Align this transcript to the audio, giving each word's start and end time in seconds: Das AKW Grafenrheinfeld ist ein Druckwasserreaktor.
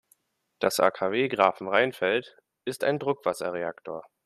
Das 0.57 0.79
AKW 0.79 1.27
Grafenrheinfeld 1.27 2.35
ist 2.65 2.83
ein 2.83 2.97
Druckwasserreaktor. 2.97 4.03